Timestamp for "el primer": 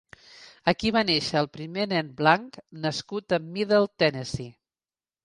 1.41-1.85